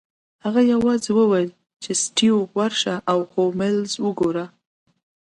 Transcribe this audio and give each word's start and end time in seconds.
هغه 0.43 0.61
یوازې 0.73 1.09
وویل 1.15 1.49
چې 1.83 1.91
سټیو 2.03 2.37
ورشه 2.57 2.95
او 3.11 3.19
هولمز 3.31 3.89
وګوره 4.05 4.45